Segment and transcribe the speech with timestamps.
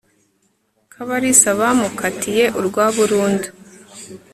[0.93, 3.47] kabalisa bamukatiye urwa burundu